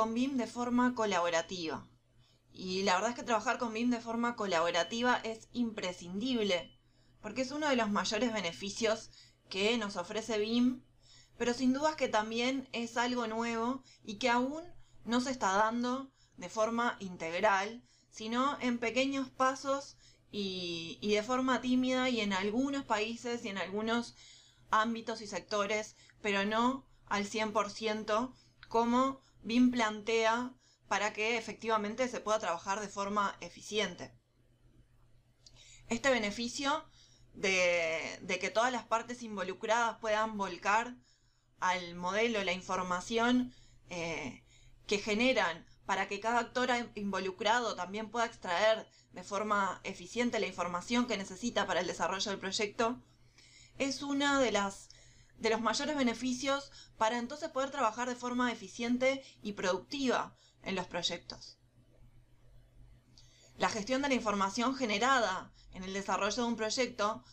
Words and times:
Con 0.00 0.14
BIM 0.14 0.38
de 0.38 0.46
forma 0.46 0.94
colaborativa? 0.94 1.86
Y 2.50 2.84
la 2.84 2.94
verdad 2.94 3.10
es 3.10 3.16
que 3.16 3.22
trabajar 3.22 3.58
con 3.58 3.74
BIM 3.74 3.90
de 3.90 4.00
forma 4.00 4.34
colaborativa 4.34 5.20
es 5.24 5.50
imprescindible, 5.52 6.74
porque 7.20 7.42
es 7.42 7.50
uno 7.50 7.68
de 7.68 7.76
los 7.76 7.90
mayores 7.90 8.32
beneficios 8.32 9.10
que 9.50 9.76
nos 9.76 9.96
ofrece 9.96 10.38
BIM, 10.38 10.82
pero 11.36 11.52
sin 11.52 11.74
dudas 11.74 11.96
que 11.96 12.08
también 12.08 12.66
es 12.72 12.96
algo 12.96 13.26
nuevo 13.26 13.82
y 14.02 14.14
que 14.14 14.30
aún 14.30 14.64
no 15.04 15.20
se 15.20 15.32
está 15.32 15.52
dando 15.52 16.10
de 16.38 16.48
forma 16.48 16.96
integral, 17.00 17.84
sino 18.10 18.56
en 18.62 18.78
pequeños 18.78 19.28
pasos 19.28 19.98
y, 20.30 20.98
de 21.02 21.22
forma 21.22 21.60
tímida 21.60 22.08
y 22.08 22.20
en 22.20 22.32
algunos 22.32 22.86
países 22.86 23.44
y 23.44 23.48
en 23.48 23.58
algunos 23.58 24.14
ámbitos 24.70 25.20
y 25.20 25.26
sectores, 25.26 25.94
pero 26.22 26.46
no 26.46 26.86
al 27.04 27.26
100% 27.26 28.32
como 28.70 29.20
BIM 29.42 29.70
plantea 29.70 30.52
para 30.88 31.12
que 31.12 31.36
efectivamente 31.36 32.08
se 32.08 32.20
pueda 32.20 32.38
trabajar 32.38 32.80
de 32.80 32.88
forma 32.88 33.36
eficiente. 33.40 34.12
Este 35.88 36.10
beneficio 36.10 36.84
de, 37.34 38.38
que 38.40 38.50
todas 38.50 38.72
las 38.72 38.84
partes 38.84 39.22
involucradas 39.22 39.98
puedan 39.98 40.36
volcar 40.36 40.96
al 41.58 41.94
modelo 41.94 42.42
la 42.42 42.52
información 42.52 43.54
eh, 43.88 44.44
que 44.86 44.98
generan 44.98 45.66
para 45.86 46.08
que 46.08 46.20
cada 46.20 46.38
actor 46.38 46.70
involucrado 46.94 47.74
también 47.74 48.10
pueda 48.10 48.26
extraer 48.26 48.86
de 49.12 49.24
forma 49.24 49.80
eficiente 49.84 50.38
la 50.38 50.46
información 50.46 51.06
que 51.06 51.16
necesita 51.16 51.66
para 51.66 51.80
el 51.80 51.86
desarrollo 51.86 52.30
del 52.30 52.40
proyecto, 52.40 53.02
es 53.78 54.02
uno 54.02 54.38
de, 54.38 54.52
las, 54.52 54.88
de 55.40 55.50
los 55.50 55.60
mayores 55.60 55.96
beneficios 55.96 56.70
para 56.96 57.18
entonces 57.18 57.48
poder 57.48 57.70
trabajar 57.70 58.08
de 58.08 58.14
forma 58.14 58.52
eficiente 58.52 59.24
y 59.42 59.52
productiva 59.52 60.36
en 60.62 60.76
los 60.76 60.86
proyectos. 60.86 61.58
La 63.56 63.68
gestión 63.68 64.02
de 64.02 64.08
la 64.08 64.14
información 64.14 64.74
generada 64.74 65.52
en 65.72 65.84
el 65.84 65.92
desarrollo 65.92 66.42
de 66.42 66.48
un 66.48 66.56
proyecto 66.56 67.24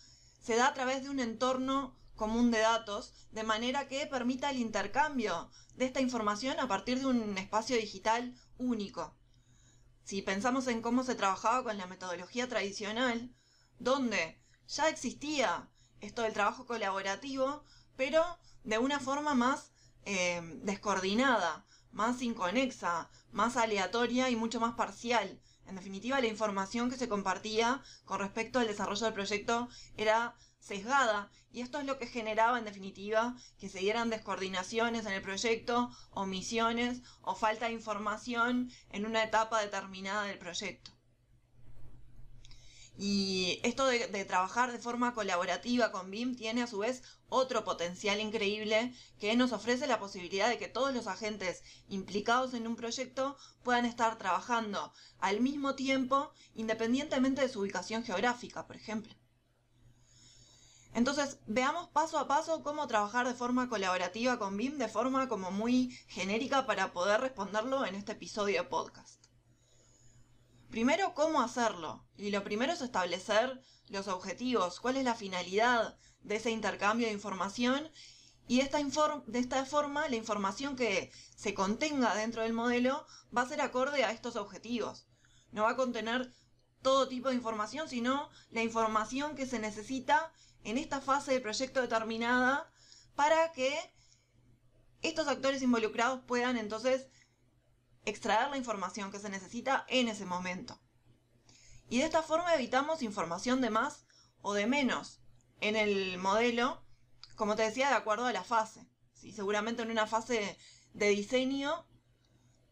se 0.42 0.56
da 0.56 0.68
a 0.68 0.74
través 0.74 1.04
de 1.04 1.10
un 1.10 1.20
entorno 1.20 1.98
común 2.16 2.50
de 2.50 2.60
datos, 2.60 3.14
de 3.32 3.44
manera 3.44 3.88
que 3.88 4.08
permita 4.08 4.50
el 4.50 4.58
intercambio 4.58 5.52
de 5.76 5.86
esta 5.86 6.02
información 6.02 6.60
a 6.60 6.68
partir 6.68 7.00
de 7.00 7.06
un 7.06 7.38
espacio 7.38 7.76
digital 7.76 8.36
único. 8.58 9.16
Si 10.04 10.22
pensamos 10.22 10.68
en 10.68 10.82
cómo 10.82 11.04
se 11.04 11.16
trabajaba 11.16 11.64
con 11.64 11.78
la 11.78 11.86
metodología 11.86 12.48
tradicional, 12.48 13.36
donde 13.78 14.42
ya 14.68 14.90
existía 14.90 15.70
esto 16.02 16.24
del 16.24 16.34
trabajo 16.34 16.66
colaborativo, 16.66 17.64
pero 17.98 18.24
de 18.64 18.78
una 18.78 19.00
forma 19.00 19.34
más 19.34 19.72
eh, 20.06 20.42
descoordinada, 20.64 21.66
más 21.92 22.22
inconexa, 22.22 23.10
más 23.32 23.58
aleatoria 23.58 24.30
y 24.30 24.36
mucho 24.36 24.60
más 24.60 24.76
parcial. 24.76 25.42
En 25.66 25.76
definitiva, 25.76 26.22
la 26.22 26.28
información 26.28 26.90
que 26.90 26.98
se 26.98 27.10
compartía 27.10 27.84
con 28.06 28.20
respecto 28.20 28.60
al 28.60 28.68
desarrollo 28.68 29.06
del 29.06 29.14
proyecto 29.14 29.68
era 29.98 30.36
sesgada 30.60 31.30
y 31.52 31.62
esto 31.62 31.80
es 31.80 31.86
lo 31.86 31.98
que 31.98 32.08
generaba 32.08 32.60
en 32.60 32.66
definitiva 32.66 33.36
que 33.60 33.70
se 33.70 33.80
dieran 33.80 34.10
descoordinaciones 34.10 35.06
en 35.06 35.14
el 35.14 35.22
proyecto, 35.22 35.90
omisiones 36.12 37.02
o 37.22 37.36
falta 37.36 37.68
de 37.68 37.74
información 37.74 38.72
en 38.92 39.06
una 39.06 39.24
etapa 39.24 39.62
determinada 39.62 40.24
del 40.24 40.38
proyecto. 40.38 40.97
Y 43.00 43.60
esto 43.64 43.86
de, 43.86 44.26
trabajar 44.26 44.72
de 44.72 44.80
forma 44.80 45.14
colaborativa 45.14 45.92
con 45.92 46.10
BIM 46.10 46.36
tiene 46.36 46.64
a 46.64 46.68
su 46.68 46.80
vez 46.80 47.04
otro 47.30 47.64
potencial 47.64 48.20
increíble 48.20 48.92
que 49.20 49.36
nos 49.36 49.52
ofrece 49.52 49.86
la 49.86 50.00
posibilidad 50.00 50.50
de 50.50 50.58
que 50.58 50.68
todos 50.68 50.96
los 50.96 51.06
agentes 51.06 51.62
implicados 51.90 52.56
en 52.56 52.66
un 52.66 52.76
proyecto 52.76 53.38
puedan 53.62 53.86
estar 53.86 54.18
trabajando 54.18 54.92
al 55.20 55.42
mismo 55.42 55.76
tiempo 55.76 56.32
independientemente 56.56 57.42
de 57.42 57.50
su 57.50 57.60
ubicación 57.60 58.04
geográfica, 58.04 58.66
por 58.66 58.76
ejemplo. 58.76 59.14
Entonces, 60.96 61.38
veamos 61.46 61.90
paso 61.90 62.18
a 62.18 62.28
paso 62.28 62.64
cómo 62.64 62.88
trabajar 62.88 63.28
de 63.28 63.36
forma 63.36 63.70
colaborativa 63.70 64.40
con 64.40 64.58
BIM 64.58 64.80
de 64.80 64.88
forma 64.88 65.30
como 65.30 65.52
muy 65.52 65.92
genérica 66.08 66.66
para 66.66 66.94
poder 66.94 67.22
responderlo 67.22 67.86
en 67.86 67.94
este 67.94 68.14
episodio 68.14 68.64
de 68.64 68.70
podcast. 68.70 69.27
Primero, 70.78 71.16
¿cómo 71.16 71.42
hacerlo? 71.42 72.06
Y 72.18 72.30
lo 72.30 72.44
primero 72.44 72.72
es 72.72 72.82
establecer 72.82 73.64
los 73.90 74.08
objetivos, 74.08 74.80
cuál 74.80 74.98
es 74.98 75.06
la 75.06 75.16
finalidad 75.16 75.98
de 76.22 76.36
ese 76.36 76.52
intercambio 76.52 77.08
de 77.08 77.14
información 77.14 77.90
y 78.48 78.58
de 78.58 78.64
esta, 78.66 78.78
de 79.26 79.40
esta 79.40 79.66
forma 79.66 80.08
la 80.08 80.18
información 80.18 80.76
que 80.76 81.12
se 81.36 81.56
contenga 81.56 82.14
dentro 82.14 82.44
del 82.44 82.54
modelo 82.54 83.08
va 83.36 83.42
a 83.42 83.48
ser 83.48 83.60
acorde 83.60 84.04
a 84.04 84.12
estos 84.12 84.36
objetivos. 84.36 85.08
No 85.52 85.64
va 85.64 85.72
a 85.72 85.76
contener 85.76 86.32
todo 86.84 87.08
tipo 87.08 87.30
de 87.30 87.36
información, 87.36 87.90
sino 87.90 88.30
la 88.52 88.62
información 88.62 89.36
que 89.36 89.48
se 89.48 89.58
necesita 89.58 90.32
en 90.64 90.78
esta 90.78 91.02
fase 91.02 91.32
del 91.32 91.42
proyecto 91.42 91.82
determinada 91.82 92.72
para 93.16 93.52
que 93.52 93.76
estos 95.02 95.28
actores 95.28 95.64
involucrados 95.64 96.22
puedan 96.28 96.56
entonces 96.56 97.08
extraer 98.08 98.50
la 98.50 98.58
información 98.58 99.12
que 99.12 99.20
se 99.20 99.30
necesita 99.30 99.86
en 99.90 100.08
ese 100.08 100.26
momento. 100.26 100.80
Y 101.90 102.00
de 102.00 102.06
esta 102.06 102.24
forma 102.24 102.56
evitamos 102.56 103.02
información 103.02 103.62
de 103.62 103.70
más 103.70 104.06
o 104.42 104.54
de 104.54 104.66
menos 104.66 105.20
en 105.60 105.76
el 105.76 106.18
modelo, 106.18 106.84
como 107.36 107.56
te 107.56 107.64
decía, 107.64 107.90
de 107.90 107.96
acuerdo 107.96 108.26
a 108.26 108.34
la 108.34 108.44
fase. 108.44 108.88
Seguramente 109.14 109.82
en 109.82 109.92
una 109.92 110.08
fase 110.08 110.58
de 110.94 111.10
diseño 111.10 111.86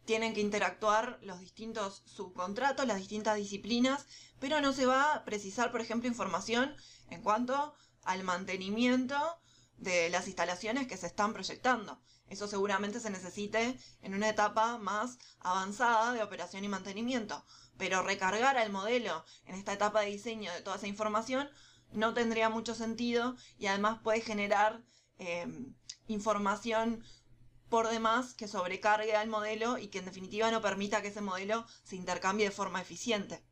tienen 0.06 0.34
que 0.34 0.42
interactuar 0.42 1.20
los 1.22 1.40
distintos 1.40 2.04
subcontratos, 2.06 2.88
las 2.88 2.98
distintas 2.98 3.36
disciplinas, 3.36 4.06
pero 4.40 4.62
no 4.62 4.72
se 4.72 4.86
va 4.86 5.16
a 5.16 5.26
precisar, 5.26 5.72
por 5.72 5.82
ejemplo, 5.82 6.08
información 6.08 6.76
en 7.10 7.22
cuanto 7.22 7.74
al 8.04 8.24
mantenimiento 8.24 9.18
de 9.78 10.10
las 10.10 10.28
instalaciones 10.28 10.88
que 10.88 10.98
se 10.98 11.08
están 11.08 11.34
proyectando. 11.34 12.00
Eso 12.30 12.48
seguramente 12.48 13.00
se 13.00 13.10
necesite 13.10 13.78
en 14.02 14.16
una 14.16 14.30
etapa 14.30 14.78
más 14.78 15.18
avanzada 15.40 16.14
de 16.14 16.24
operación 16.24 16.64
y 16.64 16.68
mantenimiento. 16.68 17.46
Pero 17.78 18.02
recargar 18.02 18.58
al 18.58 18.72
modelo 18.72 19.24
en 19.46 19.56
esta 19.56 19.74
etapa 19.74 20.02
de 20.02 20.12
diseño 20.12 20.52
de 20.54 20.62
toda 20.62 20.78
esa 20.78 20.88
información 20.88 21.50
no 21.92 22.14
tendría 22.14 22.50
mucho 22.50 22.74
sentido 22.74 23.36
y 23.58 23.68
además 23.68 24.00
puede 24.04 24.22
generar 24.22 24.82
em, 25.18 25.76
información 26.08 27.04
por 27.70 27.90
demás 27.90 28.34
que 28.34 28.48
sobrecargue 28.48 29.16
al 29.16 29.28
modelo 29.28 29.78
y 29.78 29.88
que 29.88 30.00
en 30.00 30.06
definitiva 30.06 30.52
no 30.52 30.62
permita 30.62 31.02
que 31.02 31.10
ese 31.10 31.22
modelo 31.22 31.66
se 31.84 31.96
intercambie 31.96 32.46
de 32.46 32.56
forma 32.56 32.82
eficiente. 32.82 33.44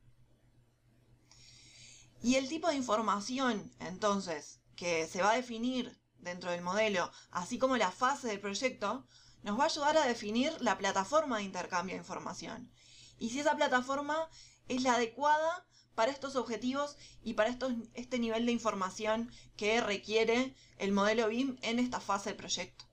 Y 2.22 2.36
el 2.36 2.48
tipo 2.48 2.68
de 2.68 2.76
información, 2.76 3.70
entonces, 3.80 4.60
que 4.76 5.06
se 5.06 5.20
va 5.20 5.32
a 5.32 5.36
definir 5.36 5.98
dentro 6.24 6.50
del 6.50 6.62
modelo, 6.62 7.10
así 7.30 7.58
como 7.58 7.76
la 7.76 7.90
fase 7.90 8.28
del 8.28 8.40
proyecto, 8.40 9.06
nos 9.42 9.58
va 9.58 9.64
a 9.64 9.66
ayudar 9.66 9.96
a 9.98 10.06
definir 10.06 10.56
la 10.60 10.78
plataforma 10.78 11.36
de 11.36 11.44
intercambio 11.44 11.94
de 11.94 12.00
información. 12.00 12.70
Y 13.18 13.30
si 13.30 13.40
esa 13.40 13.56
plataforma 13.56 14.28
es 14.68 14.82
la 14.82 14.94
adecuada 14.94 15.66
para 15.94 16.10
estos 16.10 16.34
objetivos 16.36 16.96
y 17.22 17.34
para 17.34 17.56
este 17.94 18.18
nivel 18.18 18.46
de 18.46 18.52
información 18.52 19.30
que 19.56 19.80
requiere 19.80 20.56
el 20.78 20.92
modelo 20.92 21.28
BIM 21.28 21.58
en 21.62 21.78
esta 21.78 22.00
fase 22.00 22.30
del 22.30 22.38
proyecto. 22.38 22.84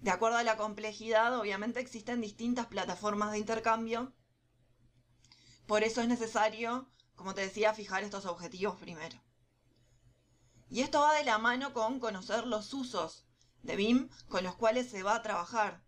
De 0.00 0.10
acuerdo 0.10 0.38
a 0.38 0.44
la 0.44 0.56
complejidad, 0.56 1.38
obviamente 1.38 1.80
existen 1.80 2.20
distintas 2.20 2.66
plataformas 2.66 3.32
de 3.32 3.38
intercambio. 3.38 4.12
Por 5.66 5.82
eso 5.82 6.00
es 6.00 6.08
necesario, 6.08 6.88
como 7.16 7.34
te 7.34 7.40
decía, 7.40 7.74
fijar 7.74 8.04
estos 8.04 8.24
objetivos 8.24 8.78
primero. 8.78 9.20
Y 10.70 10.80
esto 10.80 11.00
va 11.00 11.14
de 11.14 11.24
la 11.24 11.38
mano 11.38 11.72
con 11.72 11.98
conocer 11.98 12.46
los 12.46 12.72
usos 12.74 13.26
de 13.62 13.76
BIM 13.76 14.08
con 14.28 14.44
los 14.44 14.54
cuales 14.54 14.90
se 14.90 15.02
va 15.02 15.14
a 15.14 15.22
trabajar. 15.22 15.82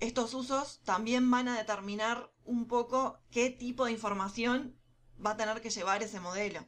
Estos 0.00 0.34
usos 0.34 0.80
también 0.84 1.30
van 1.30 1.48
a 1.48 1.58
determinar 1.58 2.32
un 2.44 2.66
poco 2.66 3.20
qué 3.30 3.50
tipo 3.50 3.84
de 3.84 3.92
información 3.92 4.80
va 5.24 5.32
a 5.32 5.36
tener 5.36 5.60
que 5.60 5.70
llevar 5.70 6.02
ese 6.02 6.20
modelo. 6.20 6.66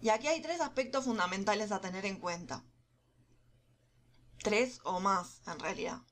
Y 0.00 0.08
aquí 0.08 0.26
hay 0.26 0.40
tres 0.40 0.60
aspectos 0.60 1.04
fundamentales 1.04 1.70
a 1.70 1.80
tener 1.80 2.06
en 2.06 2.18
cuenta. 2.18 2.64
Tres 4.38 4.80
o 4.84 5.00
más, 5.00 5.42
en 5.46 5.58
realidad. 5.58 6.02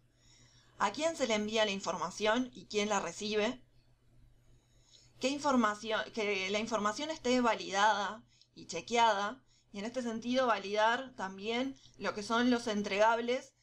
¿A 0.78 0.92
quién 0.92 1.16
se 1.16 1.26
le 1.26 1.34
envía 1.34 1.64
la 1.64 1.70
información 1.70 2.50
y 2.52 2.66
quién 2.66 2.88
la 2.88 3.00
recibe? 3.00 3.63
¿Qué 5.20 5.28
información, 5.28 6.00
que 6.12 6.50
la 6.50 6.58
información 6.58 7.10
esté 7.10 7.40
validada 7.40 8.22
y 8.54 8.66
chequeada 8.66 9.42
y 9.72 9.78
en 9.78 9.84
este 9.84 10.02
sentido 10.02 10.46
validar 10.46 11.14
también 11.16 11.76
lo 11.98 12.14
que 12.14 12.22
son 12.22 12.50
los 12.50 12.66
entregables 12.66 13.54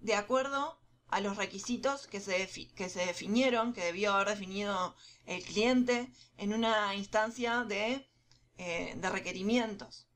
de 0.00 0.14
acuerdo 0.14 0.80
a 1.08 1.20
los 1.20 1.36
requisitos 1.36 2.06
que 2.06 2.20
se, 2.20 2.48
que 2.74 2.88
se 2.88 3.06
definieron, 3.06 3.72
que 3.72 3.84
debió 3.84 4.14
haber 4.14 4.28
definido 4.28 4.96
el 5.26 5.42
cliente 5.44 6.10
en 6.36 6.54
una 6.54 6.94
instancia 6.94 7.64
de, 7.64 8.08
eh, 8.58 8.94
de 8.96 9.10
requerimientos. 9.10 10.08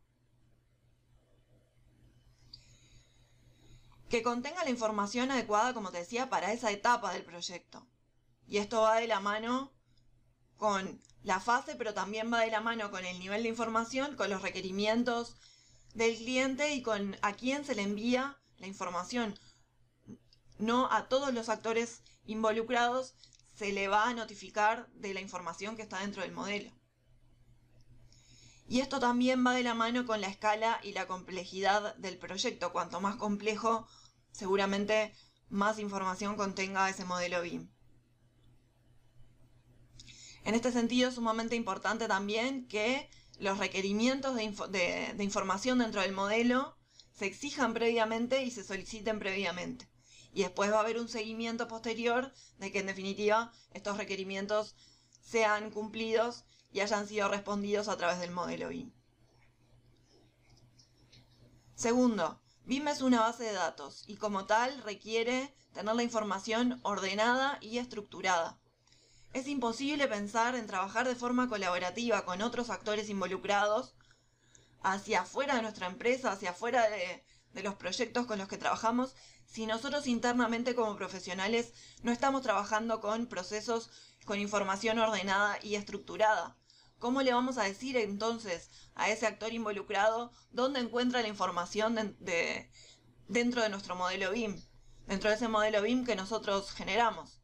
Que 4.08 4.22
contenga 4.22 4.64
la 4.64 4.70
información 4.70 5.30
adecuada, 5.30 5.74
como 5.74 5.90
te 5.90 5.98
decía, 5.98 6.30
para 6.30 6.52
esa 6.52 6.70
etapa 6.70 7.12
del 7.12 7.24
proyecto. 7.24 7.86
Y 8.46 8.56
esto 8.56 8.80
va 8.80 8.96
de 8.96 9.06
la 9.06 9.20
mano 9.20 9.77
con 10.58 11.00
la 11.22 11.40
fase, 11.40 11.74
pero 11.76 11.94
también 11.94 12.32
va 12.32 12.40
de 12.40 12.50
la 12.50 12.60
mano 12.60 12.90
con 12.90 13.04
el 13.04 13.18
nivel 13.18 13.42
de 13.44 13.48
información, 13.48 14.16
con 14.16 14.28
los 14.28 14.42
requerimientos 14.42 15.36
del 15.94 16.16
cliente 16.16 16.74
y 16.74 16.82
con 16.82 17.16
a 17.22 17.32
quién 17.32 17.64
se 17.64 17.74
le 17.74 17.82
envía 17.82 18.38
la 18.58 18.66
información. 18.66 19.38
No 20.58 20.92
a 20.92 21.08
todos 21.08 21.32
los 21.32 21.48
actores 21.48 22.02
involucrados 22.26 23.14
se 23.54 23.72
le 23.72 23.88
va 23.88 24.08
a 24.08 24.14
notificar 24.14 24.88
de 24.92 25.14
la 25.14 25.20
información 25.20 25.76
que 25.76 25.82
está 25.82 26.00
dentro 26.00 26.22
del 26.22 26.32
modelo. 26.32 26.70
Y 28.68 28.80
esto 28.80 29.00
también 29.00 29.44
va 29.46 29.54
de 29.54 29.62
la 29.62 29.74
mano 29.74 30.04
con 30.04 30.20
la 30.20 30.28
escala 30.28 30.78
y 30.82 30.92
la 30.92 31.06
complejidad 31.06 31.96
del 31.96 32.18
proyecto. 32.18 32.70
Cuanto 32.70 33.00
más 33.00 33.16
complejo, 33.16 33.88
seguramente 34.30 35.14
más 35.48 35.78
información 35.78 36.36
contenga 36.36 36.90
ese 36.90 37.04
modelo 37.04 37.40
BIM. 37.40 37.70
En 40.48 40.54
este 40.54 40.72
sentido 40.72 41.10
es 41.10 41.16
sumamente 41.16 41.56
importante 41.56 42.08
también 42.08 42.66
que 42.68 43.10
los 43.38 43.58
requerimientos 43.58 44.34
de, 44.34 45.14
información 45.18 45.80
dentro 45.80 46.00
del 46.00 46.12
modelo 46.12 46.74
se 47.12 47.26
exijan 47.26 47.74
previamente 47.74 48.42
y 48.42 48.50
se 48.50 48.64
soliciten 48.64 49.18
previamente. 49.18 49.90
Y 50.32 50.44
después 50.44 50.72
va 50.72 50.78
a 50.78 50.80
haber 50.80 50.98
un 50.98 51.10
seguimiento 51.10 51.68
posterior 51.68 52.32
de 52.56 52.72
que 52.72 52.78
en 52.78 52.86
definitiva 52.86 53.52
estos 53.74 53.98
requerimientos 53.98 54.74
sean 55.20 55.70
cumplidos 55.70 56.46
y 56.72 56.80
hayan 56.80 57.06
sido 57.06 57.28
respondidos 57.28 57.88
a 57.88 57.98
través 57.98 58.18
del 58.18 58.30
modelo 58.30 58.70
BIM. 58.70 58.90
Segundo, 61.74 62.40
BIM 62.64 62.88
es 62.88 63.02
una 63.02 63.20
base 63.20 63.44
de 63.44 63.52
datos 63.52 64.02
y 64.06 64.16
como 64.16 64.46
tal 64.46 64.82
requiere 64.82 65.54
tener 65.74 65.94
la 65.94 66.02
información 66.02 66.80
ordenada 66.84 67.58
y 67.60 67.76
estructurada. 67.76 68.57
Es 69.34 69.46
imposible 69.46 70.08
pensar 70.08 70.54
en 70.54 70.66
trabajar 70.66 71.06
de 71.06 71.14
forma 71.14 71.48
colaborativa 71.48 72.24
con 72.24 72.40
otros 72.40 72.70
actores 72.70 73.10
involucrados 73.10 73.94
hacia 74.82 75.20
afuera 75.20 75.56
de 75.56 75.62
nuestra 75.62 75.86
empresa, 75.86 76.32
hacia 76.32 76.50
afuera 76.50 76.88
de, 76.88 77.24
los 77.62 77.74
proyectos 77.74 78.26
con 78.26 78.38
los 78.38 78.48
que 78.48 78.56
trabajamos, 78.56 79.16
si 79.44 79.66
nosotros 79.66 80.06
internamente 80.06 80.74
como 80.74 80.96
profesionales 80.96 81.72
no 82.02 82.12
estamos 82.12 82.42
trabajando 82.42 83.00
con 83.00 83.26
procesos 83.26 83.90
con 84.24 84.38
información 84.38 84.98
ordenada 84.98 85.58
y 85.62 85.74
estructurada. 85.74 86.56
¿Cómo 86.98 87.22
le 87.22 87.32
vamos 87.32 87.58
a 87.58 87.64
decir 87.64 87.96
entonces 87.96 88.70
a 88.94 89.10
ese 89.10 89.26
actor 89.26 89.52
involucrado 89.52 90.32
dónde 90.52 90.80
encuentra 90.80 91.22
la 91.22 91.28
información 91.28 92.16
dentro 93.28 93.62
de 93.62 93.68
nuestro 93.68 93.94
modelo 93.96 94.30
BIM? 94.30 94.60
Dentro 95.06 95.30
de 95.30 95.36
ese 95.36 95.48
modelo 95.48 95.82
BIM 95.82 96.04
que 96.04 96.16
nosotros 96.16 96.72
generamos. 96.72 97.37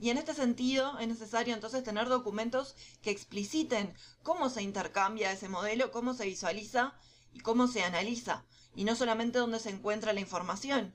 Y 0.00 0.08
en 0.08 0.16
este 0.16 0.32
sentido 0.32 0.98
es 0.98 1.06
necesario 1.08 1.52
entonces 1.52 1.84
tener 1.84 2.08
documentos 2.08 2.74
que 3.02 3.10
expliciten 3.10 3.94
cómo 4.22 4.48
se 4.48 4.62
intercambia 4.62 5.30
ese 5.30 5.50
modelo, 5.50 5.92
cómo 5.92 6.14
se 6.14 6.24
visualiza 6.24 6.94
y 7.34 7.40
cómo 7.40 7.68
se 7.68 7.82
analiza, 7.82 8.46
y 8.74 8.84
no 8.84 8.96
solamente 8.96 9.38
dónde 9.38 9.58
se 9.58 9.68
encuentra 9.68 10.14
la 10.14 10.20
información. 10.20 10.94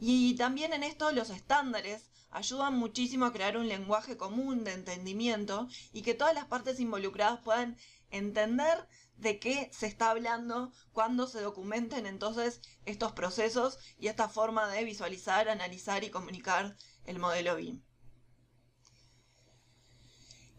Y 0.00 0.34
también 0.34 0.72
en 0.72 0.82
esto 0.82 1.12
los 1.12 1.30
estándares 1.30 2.10
ayudan 2.32 2.76
muchísimo 2.76 3.26
a 3.26 3.32
crear 3.32 3.56
un 3.56 3.68
lenguaje 3.68 4.16
común 4.16 4.64
de 4.64 4.72
entendimiento 4.72 5.68
y 5.92 6.02
que 6.02 6.14
todas 6.14 6.34
las 6.34 6.46
partes 6.46 6.80
involucradas 6.80 7.42
puedan 7.42 7.76
entender 8.10 8.88
de 9.18 9.38
qué 9.38 9.70
se 9.72 9.86
está 9.86 10.10
hablando 10.10 10.72
cuando 10.92 11.28
se 11.28 11.40
documenten 11.40 12.06
entonces 12.06 12.60
estos 12.86 13.12
procesos 13.12 13.78
y 14.00 14.08
esta 14.08 14.28
forma 14.28 14.68
de 14.68 14.82
visualizar, 14.82 15.48
analizar 15.48 16.02
y 16.02 16.10
comunicar 16.10 16.76
el 17.06 17.18
modelo 17.18 17.56
BIM. 17.56 17.82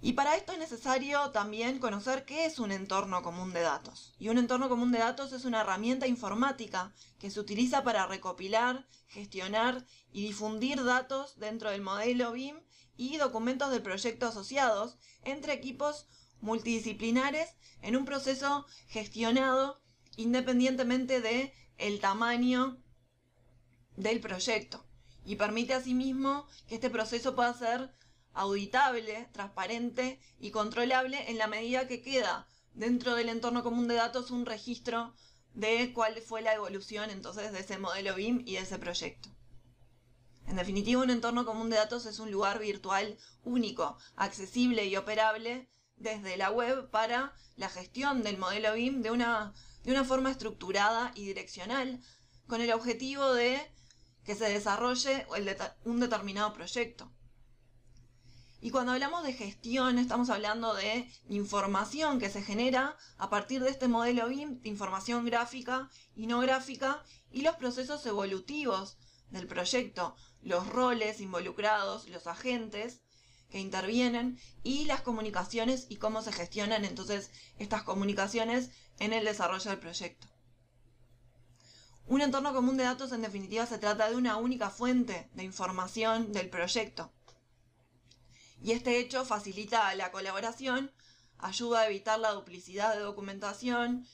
Y 0.01 0.13
para 0.13 0.35
esto 0.35 0.51
es 0.51 0.59
necesario 0.59 1.31
también 1.31 1.79
conocer 1.79 2.25
qué 2.25 2.45
es 2.45 2.59
un 2.59 2.71
entorno 2.71 3.23
común 3.23 3.53
de 3.53 3.61
datos. 3.61 4.13
Y 4.19 4.29
un 4.29 4.37
entorno 4.37 4.69
común 4.69 4.91
de 4.91 4.99
datos 4.99 5.33
es 5.33 5.45
una 5.45 5.61
herramienta 5.61 6.05
informática 6.05 6.93
que 7.17 7.31
se 7.31 7.39
utiliza 7.39 7.83
para 7.83 8.05
recopilar, 8.05 8.87
gestionar 9.07 9.83
y 10.11 10.27
difundir 10.27 10.83
datos 10.83 11.39
dentro 11.39 11.71
del 11.71 11.81
modelo 11.81 12.33
BIM 12.33 12.55
y 12.97 13.17
documentos 13.17 13.71
del 13.71 13.81
proyecto 13.81 14.27
asociados 14.27 14.99
entre 15.23 15.53
equipos 15.53 16.07
multidisciplinares 16.39 17.55
en 17.81 17.95
un 17.95 18.05
proceso 18.05 18.67
gestionado 18.87 19.81
independientemente 20.17 21.19
de 21.19 21.51
el 21.77 21.99
tamaño 21.99 22.77
del 23.97 24.19
proyecto 24.19 24.85
y 25.25 25.35
permite 25.35 25.73
asimismo 25.73 26.47
que 26.67 26.75
este 26.75 26.89
proceso 26.89 27.35
pueda 27.35 27.53
ser 27.53 27.91
auditable, 28.33 29.27
transparente 29.31 30.19
y 30.39 30.51
controlable 30.51 31.29
en 31.29 31.37
la 31.37 31.47
medida 31.47 31.87
que 31.87 32.01
queda 32.01 32.47
dentro 32.73 33.15
del 33.15 33.29
entorno 33.29 33.63
común 33.63 33.87
de 33.87 33.95
datos 33.95 34.31
un 34.31 34.45
registro 34.45 35.15
de 35.53 35.93
cuál 35.93 36.21
fue 36.21 36.41
la 36.41 36.53
evolución 36.53 37.09
entonces 37.09 37.51
de 37.53 37.59
ese 37.59 37.77
modelo 37.77 38.13
BIM 38.15 38.43
y 38.45 38.53
de 38.53 38.59
ese 38.59 38.77
proyecto. 38.77 39.29
En 40.47 40.57
definitiva, 40.57 41.01
un 41.01 41.09
entorno 41.09 41.45
común 41.45 41.69
de 41.69 41.77
datos 41.77 42.05
es 42.05 42.19
un 42.19 42.29
lugar 42.29 42.59
virtual 42.59 43.17
único, 43.43 43.97
accesible 44.15 44.85
y 44.85 44.95
operable 44.95 45.69
desde 45.95 46.37
la 46.37 46.51
web 46.51 46.91
para 46.91 47.33
la 47.55 47.69
gestión 47.69 48.21
del 48.21 48.37
modelo 48.37 48.73
BIM 48.73 49.01
de 49.01 49.11
una, 49.11 49.53
de 49.83 49.91
una 49.91 50.03
forma 50.03 50.29
estructurada 50.29 51.11
y 51.15 51.25
direccional, 51.25 52.01
con 52.47 52.61
el 52.61 52.71
objetivo 52.73 53.33
de 53.33 53.59
que 54.25 54.35
se 54.35 54.49
desarrolle 54.49 55.25
un 55.85 55.99
determinado 55.99 56.53
proyecto. 56.53 57.11
Y 58.59 58.71
cuando 58.71 58.93
hablamos 58.93 59.23
de 59.23 59.33
gestión, 59.33 59.99
estamos 59.99 60.31
hablando 60.31 60.73
de 60.73 61.07
información 61.29 62.19
que 62.19 62.31
se 62.31 62.41
genera 62.41 62.97
a 63.17 63.29
partir 63.29 63.61
de 63.61 63.69
este 63.69 63.87
modelo 63.87 64.27
BIM, 64.27 64.59
de 64.61 64.69
información 64.69 65.23
gráfica 65.25 65.89
y 66.15 66.25
no 66.25 66.39
gráfica, 66.39 67.03
y 67.31 67.43
los 67.43 67.55
procesos 67.57 68.03
evolutivos 68.07 68.97
del 69.29 69.45
proyecto, 69.45 70.15
los 70.41 70.67
roles 70.67 71.21
involucrados, 71.21 72.09
los 72.09 72.25
agentes 72.25 73.01
que 73.49 73.59
intervienen 73.59 74.39
y 74.63 74.85
las 74.85 75.01
comunicaciones 75.01 75.85
y 75.89 75.97
cómo 75.97 76.23
se 76.23 76.31
gestionan 76.31 76.85
entonces 76.85 77.29
estas 77.59 77.83
comunicaciones 77.83 78.71
en 78.97 79.13
el 79.13 79.25
desarrollo 79.25 79.69
del 79.69 79.79
proyecto. 79.79 80.27
Un 82.07 82.21
entorno 82.21 82.53
común 82.53 82.77
de 82.77 82.83
datos 82.83 83.11
en 83.13 83.23
definitiva 83.23 83.65
se 83.65 83.79
trata 83.79 84.07
de 84.07 84.15
una 84.15 84.37
única 84.37 84.69
fuente 84.69 85.27
de 85.33 85.43
información 85.43 86.31
del 86.33 86.51
proyecto. 86.51 87.11
Y 88.61 88.73
este 88.73 88.99
hecho 88.99 89.25
facilita 89.25 89.93
la 89.95 90.11
colaboración, 90.11 90.91
ayuda 91.39 91.79
a 91.79 91.87
evitar 91.87 92.19
la 92.19 92.33
duplicidad 92.33 92.93
de 92.93 93.01
documentación, 93.01 94.05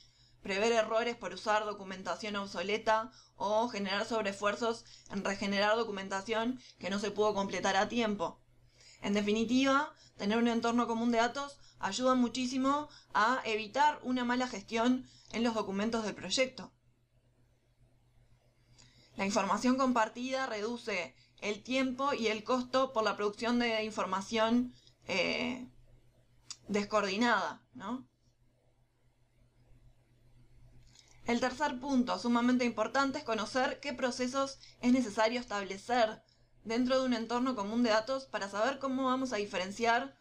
prever 0.41 0.71
errores 0.71 1.17
por 1.17 1.33
usar 1.33 1.65
documentación 1.65 2.37
obsoleta 2.37 3.11
o 3.35 3.67
generar 3.67 4.05
sobreesfuerzos 4.05 4.85
en 5.09 5.25
regenerar 5.25 5.75
documentación 5.75 6.61
que 6.79 6.89
no 6.89 6.97
se 6.97 7.11
pudo 7.11 7.33
completar 7.33 7.75
a 7.75 7.89
tiempo. 7.89 8.41
En 9.01 9.13
definitiva, 9.13 9.93
tener 10.15 10.37
un 10.37 10.47
entorno 10.47 10.87
común 10.87 11.11
de 11.11 11.17
datos 11.17 11.57
ayuda 11.77 12.15
muchísimo 12.15 12.87
a 13.13 13.41
evitar 13.43 13.99
una 14.03 14.23
mala 14.23 14.47
gestión 14.47 15.09
en 15.33 15.43
los 15.43 15.55
documentos 15.55 16.05
del 16.05 16.15
proyecto. 16.15 16.71
La 19.15 19.25
información 19.25 19.77
compartida 19.77 20.45
reduce 20.47 21.15
el 21.41 21.63
tiempo 21.63 22.13
y 22.13 22.27
el 22.27 22.43
costo 22.43 22.93
por 22.93 23.03
la 23.03 23.15
producción 23.15 23.59
de 23.59 23.83
información 23.83 24.73
eh, 25.07 25.67
descoordinada, 26.67 27.61
El 31.25 31.39
tercer 31.39 31.79
punto, 31.79 32.17
sumamente 32.17 32.65
importante, 32.65 33.19
es 33.19 33.23
conocer 33.23 33.79
qué 33.79 33.93
procesos 33.93 34.59
es 34.81 34.91
necesario 34.91 35.39
establecer 35.39 36.23
dentro 36.63 36.99
de 36.99 37.05
un 37.05 37.13
entorno 37.13 37.55
común 37.55 37.83
de 37.83 37.89
datos 37.89 38.25
para 38.25 38.49
saber 38.49 38.79
cómo 38.79 39.05
vamos 39.05 39.33
a 39.33 39.37
diferenciar 39.37 40.17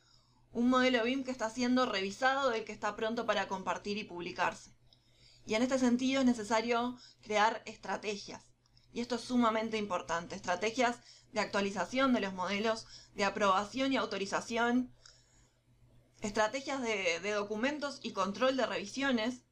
un 0.52 0.68
modelo 0.68 1.04
BIM 1.04 1.24
que 1.24 1.30
está 1.30 1.48
siendo 1.50 1.86
revisado, 1.86 2.50
del 2.50 2.64
que 2.64 2.72
está 2.72 2.96
pronto 2.96 3.26
para 3.26 3.48
compartir 3.48 3.96
y 3.98 4.04
publicarse. 4.04 4.74
Y 5.46 5.54
en 5.54 5.62
este 5.62 5.78
sentido 5.78 6.20
es 6.20 6.26
necesario 6.26 6.98
crear 7.22 7.62
estrategias. 7.66 8.49
Y 8.92 9.00
esto 9.00 9.16
es 9.16 9.20
sumamente 9.22 9.76
importante, 9.76 10.34
estrategias 10.34 10.98
de 11.32 11.40
actualización 11.40 12.12
de 12.12 12.20
los 12.20 12.32
modelos, 12.32 12.86
de 13.14 13.24
aprobación 13.24 13.92
y 13.92 13.96
autorización, 13.96 14.92
estrategias 16.20 16.82
de, 16.82 17.20
documentos 17.32 18.00
y 18.02 18.12
control 18.12 18.56
de 18.56 18.66
revisiones, 18.66 19.42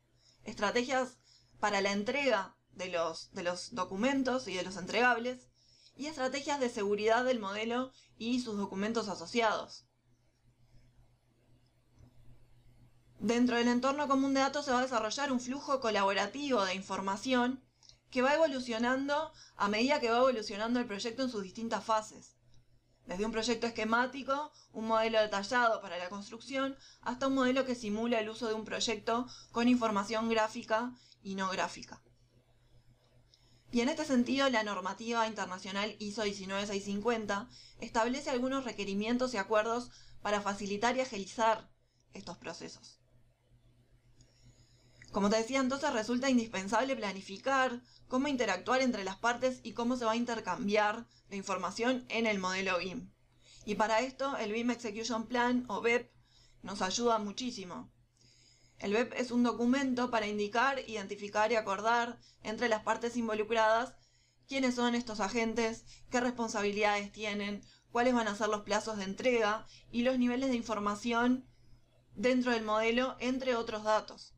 estrategias 0.44 1.18
para 1.60 1.80
la 1.80 1.92
entrega 1.92 2.56
de 2.72 2.88
los, 2.88 3.32
de 3.32 3.42
los 3.42 3.74
documentos 3.74 4.48
y 4.48 4.54
de 4.54 4.62
los 4.62 4.76
entregables, 4.76 5.48
y 5.96 6.06
estrategias 6.06 6.60
de 6.60 6.70
seguridad 6.70 7.24
del 7.24 7.40
modelo 7.40 7.92
y 8.16 8.40
sus 8.40 8.56
documentos 8.56 9.08
asociados. 9.08 9.84
Dentro 13.18 13.56
del 13.56 13.66
entorno 13.66 14.06
común 14.06 14.32
de 14.32 14.40
datos 14.40 14.64
se 14.64 14.70
va 14.70 14.78
a 14.78 14.82
desarrollar 14.82 15.32
un 15.32 15.40
flujo 15.40 15.80
colaborativo 15.80 16.64
de 16.64 16.74
información 16.74 17.67
que 18.10 18.22
va 18.22 18.34
evolucionando 18.34 19.32
a 19.56 19.68
medida 19.68 20.00
que 20.00 20.10
va 20.10 20.18
evolucionando 20.18 20.80
el 20.80 20.86
proyecto 20.86 21.22
en 21.22 21.30
sus 21.30 21.42
distintas 21.42 21.84
fases. 21.84 22.36
Desde 23.06 23.24
un 23.24 23.32
proyecto 23.32 23.66
esquemático, 23.66 24.52
un 24.72 24.86
modelo 24.86 25.20
detallado 25.20 25.80
para 25.80 25.96
la 25.96 26.10
construcción, 26.10 26.76
hasta 27.00 27.28
un 27.28 27.34
modelo 27.34 27.64
que 27.64 27.74
simula 27.74 28.20
el 28.20 28.28
uso 28.28 28.48
de 28.48 28.54
un 28.54 28.64
proyecto 28.64 29.26
con 29.50 29.66
información 29.66 30.28
gráfica 30.28 30.92
y 31.22 31.34
no 31.34 31.48
gráfica. 31.48 32.02
Y 33.70 33.80
en 33.80 33.88
este 33.90 34.04
sentido, 34.04 34.48
la 34.48 34.62
normativa 34.62 35.26
internacional 35.26 35.94
ISO 35.98 36.24
19650 36.24 37.48
establece 37.80 38.30
algunos 38.30 38.64
requerimientos 38.64 39.34
y 39.34 39.36
acuerdos 39.36 39.90
para 40.22 40.40
facilitar 40.40 40.96
y 40.96 41.00
agilizar 41.00 41.70
estos 42.12 42.38
procesos. 42.38 43.00
Como 45.12 45.30
te 45.30 45.36
decía, 45.36 45.60
entonces 45.60 45.92
resulta 45.92 46.28
indispensable 46.28 46.94
planificar 46.94 47.80
cómo 48.08 48.28
interactuar 48.28 48.82
entre 48.82 49.04
las 49.04 49.16
partes 49.16 49.60
y 49.62 49.72
cómo 49.72 49.96
se 49.96 50.04
va 50.04 50.12
a 50.12 50.16
intercambiar 50.16 51.06
la 51.30 51.36
información 51.36 52.04
en 52.08 52.26
el 52.26 52.38
modelo 52.38 52.78
BIM. 52.78 53.10
Y 53.64 53.74
para 53.74 54.00
esto 54.00 54.36
el 54.36 54.52
BIM 54.52 54.70
Execution 54.70 55.26
Plan 55.26 55.64
o 55.68 55.80
BEP 55.80 56.10
nos 56.62 56.82
ayuda 56.82 57.18
muchísimo. 57.18 57.90
El 58.78 58.92
BEP 58.92 59.14
es 59.14 59.30
un 59.30 59.42
documento 59.42 60.10
para 60.10 60.26
indicar, 60.26 60.78
identificar 60.88 61.50
y 61.52 61.56
acordar 61.56 62.18
entre 62.42 62.68
las 62.68 62.82
partes 62.82 63.16
involucradas 63.16 63.94
quiénes 64.46 64.74
son 64.74 64.94
estos 64.94 65.20
agentes, 65.20 65.84
qué 66.10 66.20
responsabilidades 66.20 67.12
tienen, 67.12 67.62
cuáles 67.90 68.14
van 68.14 68.28
a 68.28 68.36
ser 68.36 68.48
los 68.48 68.62
plazos 68.62 68.98
de 68.98 69.04
entrega 69.04 69.66
y 69.90 70.02
los 70.02 70.18
niveles 70.18 70.50
de 70.50 70.56
información 70.56 71.46
dentro 72.14 72.52
del 72.52 72.64
modelo, 72.64 73.16
entre 73.20 73.56
otros 73.56 73.84
datos. 73.84 74.34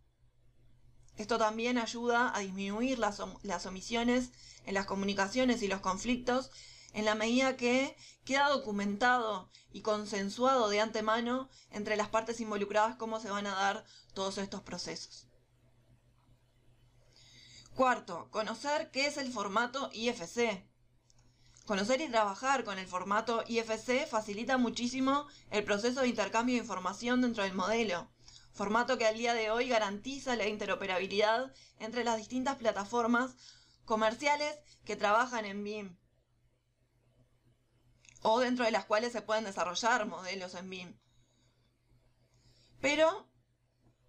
Esto 1.21 1.37
también 1.37 1.77
ayuda 1.77 2.35
a 2.35 2.41
disminuir 2.41 2.99
las, 2.99 3.21
omisiones 3.67 4.31
en 4.65 4.73
las 4.73 4.87
comunicaciones 4.87 5.61
y 5.61 5.69
los 5.69 5.81
conflictos 5.81 6.51
en 6.95 7.05
la 7.05 7.15
medida 7.15 7.59
que 7.59 7.95
queda 8.25 8.49
documentado 8.49 9.51
y 9.71 9.83
consensuado 9.83 10.71
de 10.71 10.81
antemano 10.81 11.51
entre 11.73 11.99
las 11.99 12.09
partes 12.09 12.41
involucradas 12.41 12.97
cómo 12.97 13.21
se 13.21 13.29
van 13.29 13.47
a 13.47 13.55
dar 13.55 13.85
todos 14.15 14.39
estos 14.39 14.63
procesos. 14.63 15.27
Cuarto, 17.75 18.31
conocer 18.31 18.91
qué 18.91 19.07
es 19.07 19.19
el 19.19 19.31
formato 19.31 19.91
IFC. 19.93 20.65
Conocer 21.67 22.01
y 22.01 22.09
trabajar 22.09 22.65
con 22.65 22.79
el 22.79 22.87
formato 22.87 23.45
IFC 23.47 24.09
facilita 24.09 24.57
muchísimo 24.57 25.27
el 25.51 25.65
proceso 25.65 26.01
de 26.01 26.09
intercambio 26.09 26.55
de 26.55 26.63
información 26.63 27.21
dentro 27.21 27.43
del 27.43 27.53
modelo 27.53 28.09
formato 28.61 28.99
que 28.99 29.07
al 29.07 29.17
día 29.17 29.33
de 29.33 29.51
hoy 29.51 29.71
garantiza 29.71 30.37
la 30.37 30.47
interoperabilidad 30.47 31.51
entre 31.79 32.05
las 32.05 32.19
distintas 32.19 32.59
plataformas 32.59 33.35
comerciales 33.87 34.55
que 34.85 34.97
trabajan 34.97 35.47
en 35.47 35.65
BIM 35.65 35.97
o 38.21 38.39
dentro 38.39 38.67
de 38.67 38.71
las 38.71 38.85
cuales 38.85 39.13
se 39.13 39.23
pueden 39.23 39.45
desarrollar 39.45 40.07
modelos 40.07 40.55
en 40.55 40.69
BIM. 40.69 40.99
Pero 42.83 43.31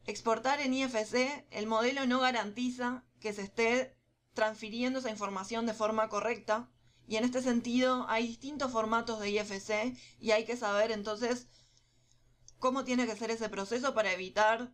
exportar 0.06 0.60
en 0.60 0.74
IFC 0.74 1.48
el 1.52 1.66
modelo 1.66 2.06
no 2.06 2.20
garantiza 2.20 3.06
que 3.22 3.32
se 3.32 3.44
esté 3.44 3.98
transfiriendo 4.34 5.00
esa 5.00 5.12
información 5.12 5.66
de 5.66 5.74
forma 5.74 6.10
correcta 6.10 6.70
y 7.08 7.16
en 7.16 7.24
este 7.24 7.42
sentido 7.42 8.06
hay 8.10 8.28
distintos 8.28 8.70
formatos 8.74 9.22
de 9.22 9.30
IFC 9.30 9.98
y 10.20 10.32
hay 10.32 10.44
que 10.44 10.58
saber 10.58 10.92
entonces 10.92 11.48
cómo 12.62 12.84
tiene 12.86 13.08
que 13.08 13.18
ser 13.18 13.32
ese 13.32 13.50
proceso 13.50 13.94
para 13.96 14.14
evitar 14.14 14.72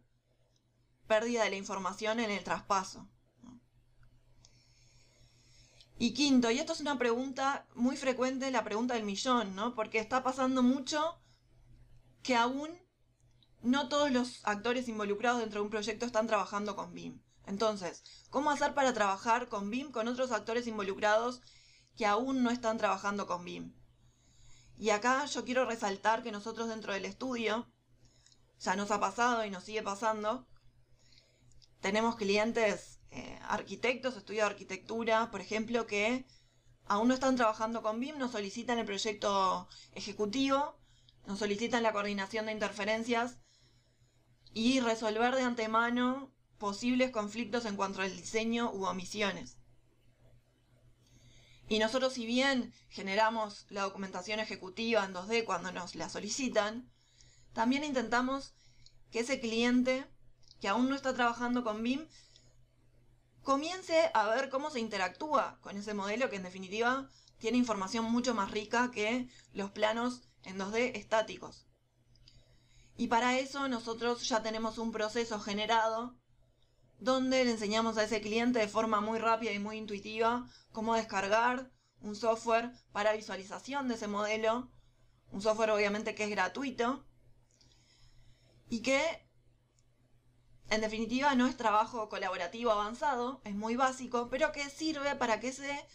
pérdida 1.08 1.46
de 1.46 1.50
la 1.50 1.56
información 1.56 2.20
en 2.20 2.30
el 2.30 2.44
traspaso. 2.44 3.08
Y 5.98 6.14
quinto, 6.14 6.52
y 6.52 6.60
esto 6.60 6.74
es 6.74 6.82
una 6.82 7.00
pregunta 7.00 7.66
muy 7.74 7.96
frecuente, 7.96 8.52
la 8.52 8.66
pregunta 8.66 8.94
del 8.94 9.06
millón, 9.06 9.56
¿no? 9.56 9.74
Porque 9.74 10.00
está 10.00 10.22
pasando 10.22 10.62
mucho 10.62 11.18
que 12.24 12.36
aún 12.36 12.70
no 13.62 13.88
todos 13.88 14.12
los 14.12 14.42
actores 14.44 14.90
involucrados 14.90 15.40
dentro 15.40 15.62
de 15.62 15.64
un 15.64 15.72
proyecto 15.72 16.06
están 16.06 16.28
trabajando 16.28 16.76
con 16.76 16.94
BIM. 16.94 17.22
Entonces, 17.46 18.04
¿cómo 18.30 18.52
hacer 18.52 18.74
para 18.74 18.94
trabajar 18.94 19.48
con 19.48 19.70
BIM 19.70 19.92
con 19.92 20.10
otros 20.10 20.34
actores 20.34 20.68
involucrados 20.68 21.42
que 21.96 22.06
aún 22.06 22.44
no 22.44 22.52
están 22.52 22.78
trabajando 22.78 23.28
con 23.28 23.46
BIM? 23.46 23.74
Y 24.78 24.90
acá 24.90 25.26
yo 25.26 25.46
quiero 25.46 25.66
resaltar 25.66 26.22
que 26.22 26.34
nosotros 26.34 26.68
dentro 26.68 26.92
del 26.94 27.06
estudio 27.06 27.66
ya 28.60 28.76
nos 28.76 28.92
ha 28.92 29.00
pasado 29.00 29.46
y 29.46 29.50
nos 29.50 29.64
sigue 29.64 29.84
pasando. 29.84 30.48
Tenemos 31.82 32.16
clientes, 32.16 33.00
eh, 33.12 33.40
arquitectos, 33.44 34.18
estudios 34.18 34.46
de 34.46 34.52
arquitectura, 34.52 35.30
por 35.32 35.42
ejemplo, 35.42 35.86
que 35.86 36.26
aún 36.86 37.08
no 37.08 37.14
están 37.14 37.36
trabajando 37.36 37.82
con 37.82 38.00
BIM, 38.00 38.18
nos 38.18 38.32
solicitan 38.32 38.80
el 38.80 38.86
proyecto 38.86 39.68
ejecutivo, 39.94 40.78
nos 41.26 41.40
solicitan 41.40 41.84
la 41.84 41.92
coordinación 41.92 42.46
de 42.46 42.54
interferencias 42.54 43.38
y 44.54 44.80
resolver 44.80 45.36
de 45.36 45.44
antemano 45.44 46.34
posibles 46.58 47.12
conflictos 47.12 47.66
en 47.66 47.76
cuanto 47.76 48.02
al 48.02 48.16
diseño 48.16 48.72
u 48.72 48.86
omisiones. 48.86 49.58
Y 51.70 51.80
nosotros 51.80 52.14
si 52.14 52.26
bien 52.26 52.74
generamos 52.90 53.66
la 53.70 53.82
documentación 53.82 54.40
ejecutiva 54.40 55.04
en 55.04 55.14
2D 55.14 55.44
cuando 55.44 55.72
nos 55.72 55.96
la 55.96 56.10
solicitan, 56.10 56.90
también 57.58 57.84
intentamos 57.84 58.54
que 59.10 59.22
ese 59.22 59.40
cliente 59.40 60.06
que 60.62 60.68
aún 60.68 60.90
no 60.90 60.96
está 60.96 61.16
trabajando 61.16 61.64
con 61.64 61.82
BIM 61.82 62.08
comience 63.42 64.12
a 64.14 64.28
ver 64.28 64.50
cómo 64.50 64.70
se 64.70 64.80
interactúa 64.80 65.58
con 65.62 65.76
ese 65.76 65.96
modelo 65.96 66.30
que 66.30 66.36
en 66.36 66.44
definitiva 66.44 67.10
tiene 67.40 67.58
información 67.58 68.06
mucho 68.06 68.36
más 68.36 68.52
rica 68.52 68.92
que 68.92 69.28
los 69.54 69.72
planos 69.72 70.22
en 70.44 70.60
2D 70.60 70.96
estáticos. 70.98 71.66
Y 72.96 73.08
para 73.08 73.40
eso 73.40 73.68
nosotros 73.68 74.30
ya 74.30 74.44
tenemos 74.44 74.78
un 74.78 74.92
proceso 74.92 75.40
generado 75.40 76.16
donde 77.00 77.44
le 77.44 77.50
enseñamos 77.54 77.98
a 77.98 78.04
ese 78.04 78.22
cliente 78.22 78.60
de 78.60 78.68
forma 78.68 79.02
muy 79.02 79.18
rápida 79.18 79.52
y 79.52 79.58
muy 79.58 79.78
intuitiva 79.78 80.48
cómo 80.72 80.94
descargar 80.94 81.72
un 82.02 82.16
software 82.16 82.72
para 82.92 83.14
visualización 83.14 83.88
de 83.88 83.96
ese 83.96 84.08
modelo, 84.08 84.70
un 85.32 85.42
software 85.42 85.72
obviamente 85.72 86.14
que 86.14 86.26
es 86.26 86.30
gratuito, 86.30 87.04
y 88.70 88.82
que 88.82 89.02
en 90.70 90.82
definitiva 90.82 91.34
no 91.36 91.48
es 91.48 91.56
trabajo 91.56 92.10
colaborativo 92.10 92.72
avanzado, 92.72 93.42
es 93.46 93.56
muy 93.56 93.76
básico, 93.76 94.28
pero 94.30 94.52
que 94.52 94.70
sirve 94.70 95.16
para 95.16 95.40
que 95.40 95.50
ese, 95.50 95.86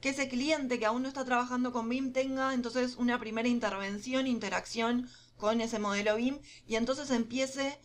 que 0.00 0.10
ese 0.10 0.28
cliente 0.28 0.78
que 0.78 0.86
aún 0.86 1.02
no 1.02 1.08
está 1.08 1.24
trabajando 1.24 1.72
con 1.72 1.88
BIM 1.88 2.12
tenga 2.12 2.52
entonces 2.52 2.96
una 2.96 3.18
primera 3.18 3.48
intervención, 3.48 4.26
interacción 4.26 5.08
con 5.38 5.60
ese 5.62 5.78
modelo 5.78 6.16
BIM 6.16 6.40
y 6.66 6.76
entonces 6.76 7.10
empiece 7.10 7.80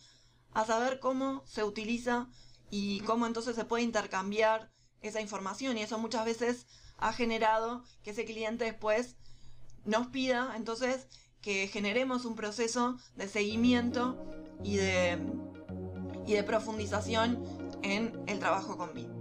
a 0.52 0.66
saber 0.66 1.00
cómo 1.00 1.42
se 1.46 1.64
utiliza 1.64 2.28
y 2.70 3.00
cómo 3.00 3.26
entonces 3.26 3.56
se 3.56 3.64
puede 3.64 3.84
intercambiar 3.84 4.70
esa 5.00 5.20
información. 5.20 5.78
Y 5.78 5.82
eso 5.82 5.98
muchas 5.98 6.24
veces 6.24 6.66
ha 6.98 7.12
generado 7.12 7.84
que 8.02 8.10
ese 8.10 8.24
cliente 8.24 8.64
después 8.64 9.16
nos 9.84 10.08
pida 10.08 10.54
entonces 10.56 11.06
que 11.40 11.68
generemos 11.68 12.24
un 12.24 12.34
proceso 12.34 12.96
de 13.16 13.28
seguimiento 13.28 14.16
y 14.62 14.76
de, 14.76 15.18
y 16.26 16.32
de 16.32 16.42
profundización 16.42 17.42
en 17.82 18.12
el 18.26 18.38
trabajo 18.38 18.76
con 18.76 18.92
BIM. 18.94 19.16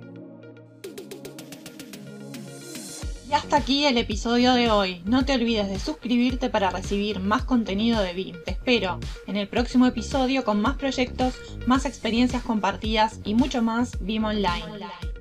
Y 3.27 3.34
hasta 3.34 3.57
aquí 3.57 3.86
el 3.86 3.98
episodio 3.98 4.53
de 4.53 4.69
hoy. 4.69 5.01
No 5.05 5.25
te 5.25 5.34
olvides 5.34 5.67
de 5.67 5.79
suscribirte 5.79 6.50
para 6.50 6.69
recibir 6.69 7.19
más 7.19 7.43
contenido 7.43 8.01
de 8.01 8.13
BIM. 8.13 8.36
Te 8.45 8.51
espero 8.51 9.00
en 9.25 9.36
el 9.36 9.48
próximo 9.48 9.88
episodio 9.88 10.43
con 10.43 10.62
más 10.62 10.77
proyectos, 10.77 11.34
más 11.65 11.86
experiencias 11.86 12.43
compartidas 12.43 13.19
y 13.24 13.34
mucho 13.34 13.63
más 13.63 13.98
BIM 14.00 14.25
Online. 14.25 15.14